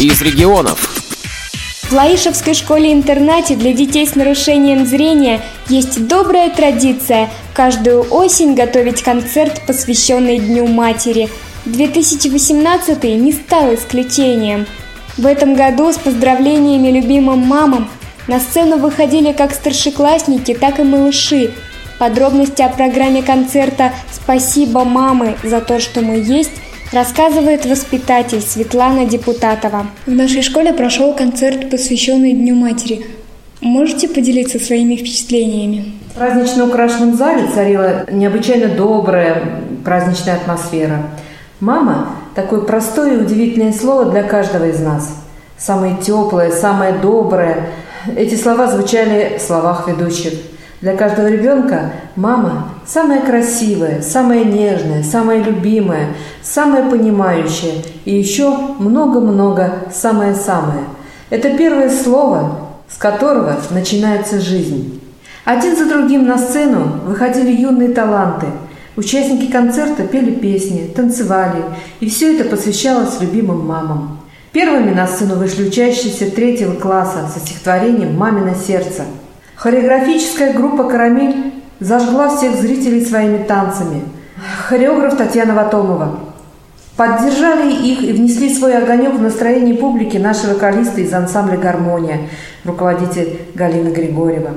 [0.00, 0.92] из регионов.
[1.88, 9.62] В Лаишевской школе-интернате для детей с нарушением зрения есть добрая традиция каждую осень готовить концерт,
[9.66, 11.30] посвященный Дню матери.
[11.64, 14.66] 2018 не стал исключением.
[15.16, 17.88] В этом году с поздравлениями любимым мамам
[18.26, 21.52] на сцену выходили как старшеклассники, так и малыши.
[21.98, 26.52] Подробности о программе концерта «Спасибо, мамы, за то, что мы есть»
[26.92, 29.86] рассказывает воспитатель Светлана Депутатова.
[30.06, 33.06] В нашей школе прошел концерт, посвященный Дню матери.
[33.60, 35.92] Можете поделиться своими впечатлениями?
[36.10, 41.02] В празднично украшенном зале царила необычайно добрая праздничная атмосфера.
[41.60, 45.08] «Мама»– такое простое и удивительное слово для каждого из нас.
[45.58, 47.68] Самое теплое, самое доброе.
[48.14, 50.34] Эти слова звучали в словах ведущих–
[50.82, 56.08] для каждого ребенка мама самая красивая, самая нежная, самая любимая,
[56.42, 60.84] самая понимающая и еще много-много самое-самое.
[61.30, 62.60] Это первое слово,
[62.90, 65.00] с которого начинается жизнь.
[65.46, 68.46] Один за другим на сцену выходили юные таланты.
[68.96, 71.62] Участники концерта пели песни, танцевали,
[72.00, 74.20] и все это посвящалось любимым мамам.
[74.52, 79.04] Первыми на сцену вышли учащиеся третьего класса со стихотворением «Мамино сердце».
[79.56, 84.02] Хореографическая группа «Карамель» зажгла всех зрителей своими танцами.
[84.68, 86.20] Хореограф Татьяна Ватомова.
[86.94, 92.20] Поддержали их и внесли свой огонек в настроение публики наши вокалисты из ансамбля «Гармония»,
[92.64, 94.50] руководитель Галина Григорьева.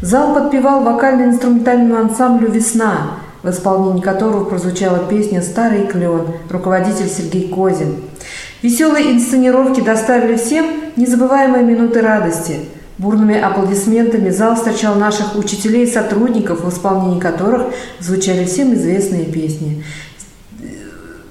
[0.00, 7.94] Зал подпевал вокально-инструментальному ансамблю «Весна», в исполнении которого прозвучала песня «Старый клен», руководитель Сергей Козин.
[8.60, 12.56] Веселые инсценировки доставили всем незабываемые минуты радости–
[13.02, 19.82] Бурными аплодисментами зал встречал наших учителей и сотрудников, в исполнении которых звучали всем известные песни.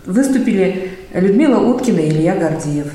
[0.06, 2.88] Выступили Людмила Уткина и Илья Гордеев.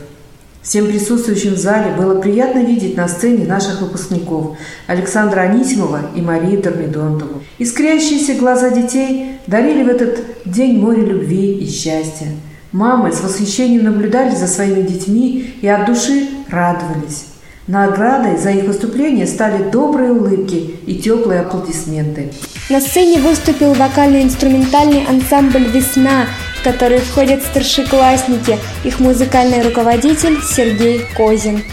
[0.61, 6.61] Всем присутствующим в зале было приятно видеть на сцене наших выпускников Александра Анисимова и Марию
[6.61, 7.41] Дормидонтову.
[7.57, 12.27] Искрящиеся глаза детей дарили в этот день море любви и счастья.
[12.73, 17.25] Мамы с восхищением наблюдали за своими детьми и от души радовались.
[17.67, 22.31] Наградой за их выступление стали добрые улыбки и теплые аплодисменты.
[22.71, 26.27] На сцене выступил вокально-инструментальный ансамбль «Весна»,
[26.61, 31.65] в который входят старшеклассники, их музыкальный руководитель Сергей Козин.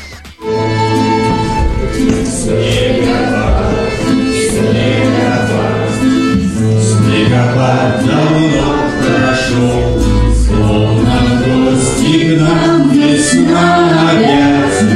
[2.43, 3.73] Снегопад,
[4.49, 5.91] снегопад,
[6.81, 8.65] снегопад давно
[8.99, 10.01] прошел,
[10.47, 14.93] словно гости к нам весна опять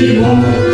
[0.00, 0.68] вернулась.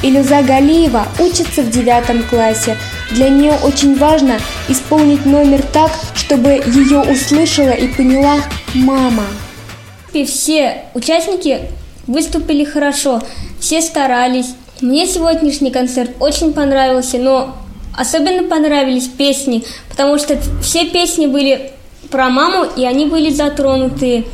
[0.00, 2.76] Илюза Галиева учится в девятом классе.
[3.10, 4.38] Для нее очень важно
[4.68, 8.36] исполнить номер так, чтобы ее услышала и поняла
[8.74, 9.24] мама.
[10.12, 11.60] И все участники
[12.06, 13.20] выступили хорошо,
[13.60, 14.54] все старались.
[14.80, 17.56] Мне сегодняшний концерт очень понравился, но
[17.96, 21.72] особенно понравились песни, потому что все песни были
[22.10, 24.24] про маму, и они были затронутые.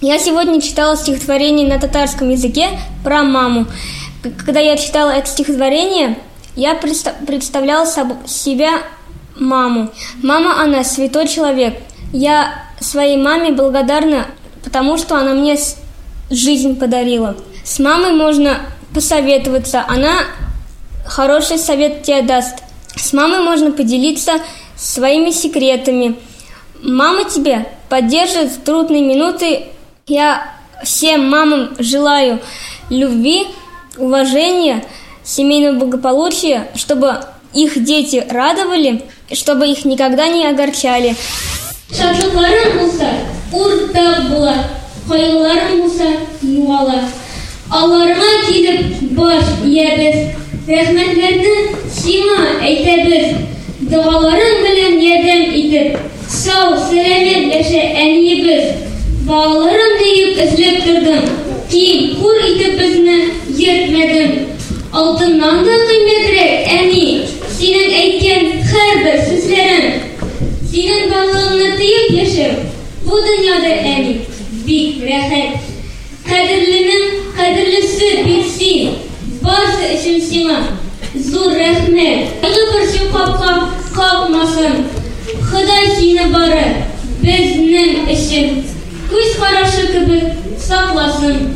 [0.00, 2.70] Я сегодня читала стихотворение на татарском языке
[3.04, 3.66] про маму.
[4.38, 6.18] Когда я читала это стихотворение,
[6.56, 7.86] я представляла
[8.26, 8.82] себя
[9.36, 9.90] маму.
[10.22, 11.74] Мама, она святой человек.
[12.12, 14.26] Я своей маме благодарна,
[14.64, 15.56] потому что она мне
[16.30, 17.36] жизнь подарила.
[17.64, 18.58] С мамой можно
[18.94, 20.12] посоветоваться, она
[21.06, 22.56] хороший совет тебе даст.
[22.96, 24.34] С мамой можно поделиться
[24.76, 26.16] своими секретами.
[26.82, 29.66] Мама тебе поддержит в трудные минуты.
[30.06, 30.52] Я
[30.84, 32.40] всем мамам желаю
[32.90, 33.46] любви,
[33.96, 34.84] уважения,
[35.24, 37.20] семейного благополучия, чтобы
[37.54, 41.16] их дети радовали, чтобы их никогда не огорчали.
[41.92, 43.08] Шатлыкларың булса,
[43.52, 44.54] уртак була.
[47.71, 50.35] Аларга килеп баш иябез,
[50.67, 51.55] рәхмәтләрне
[51.91, 53.33] сиңа әйтәбез.
[53.91, 55.97] Дуаларың белән ярдәм итеп,
[56.31, 58.71] сау, сәламәт яшә әниебез.
[59.27, 61.27] Балаларым диеп эзләп тордым,
[61.71, 63.17] киң, хур итеп безне
[63.57, 64.31] йөртмәдем.
[64.95, 67.05] Алтыннан да кыйммәтрәк, әни,
[67.57, 69.87] синең әйткән һәрбер сүзләрең.
[70.71, 72.67] Синең балалыгыңны тыеп яшәү,
[73.03, 73.75] бу дөньяда
[81.30, 82.42] зур рәхмәт.
[82.42, 84.86] Ягы бер син капка калмасын.
[85.50, 86.62] Ходай сине бары
[87.22, 88.62] безнең өчен.
[89.10, 91.52] Күз карашы кебек сакласын.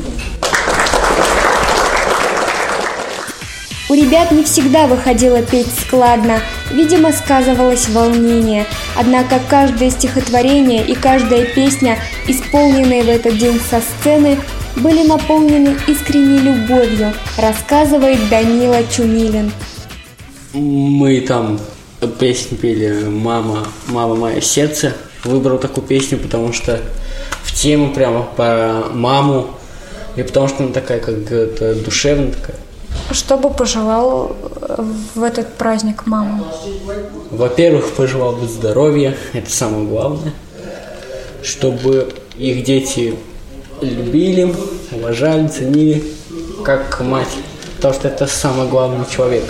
[3.89, 6.41] У ребят не всегда выходило петь складно,
[6.73, 8.67] видимо, сказывалось волнение.
[8.97, 11.97] Однако каждое стихотворение и каждая песня,
[12.27, 14.39] исполненные в этот день со сцены,
[14.77, 19.53] были наполнены искренней любовью, рассказывает Данила Чумилин.
[20.53, 21.59] Мы там
[22.19, 24.95] песню пели «Мама, мама, мое сердце».
[25.25, 26.81] Выбрал такую песню, потому что
[27.43, 29.49] в тему прямо по маму,
[30.15, 32.57] и потому что она такая как душевная такая.
[33.11, 34.37] Что бы пожелал
[35.15, 36.47] в этот праздник маму?
[37.31, 40.33] Во-первых, пожелал бы здоровья, это самое главное.
[41.43, 43.15] Чтобы их дети
[43.81, 44.55] любили,
[44.93, 46.05] уважали, ценили,
[46.65, 47.29] как мать.
[47.77, 49.45] Потому что это самый главный человек.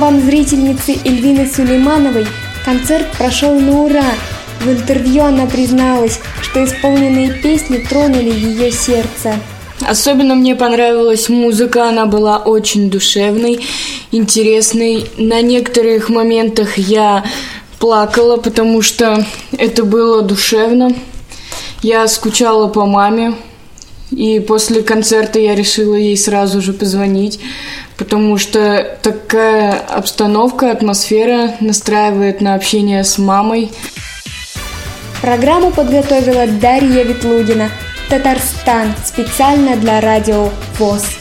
[0.00, 2.26] Словам зрительницы Эльвины Сулеймановой,
[2.64, 4.06] концерт прошел на ура.
[4.60, 9.34] В интервью она призналась, что исполненные песни тронули ее сердце.
[9.86, 13.60] Особенно мне понравилась музыка, она была очень душевной,
[14.10, 15.04] интересной.
[15.18, 17.22] На некоторых моментах я
[17.78, 20.94] плакала, потому что это было душевно.
[21.82, 23.34] Я скучала по маме,
[24.10, 27.40] и после концерта я решила ей сразу же позвонить,
[27.96, 33.70] потому что такая обстановка, атмосфера настраивает на общение с мамой.
[35.20, 37.70] Программу подготовила Дарья Ветлугина,
[38.08, 40.48] Татарстан, специально для радио
[40.78, 41.19] ВОЗ.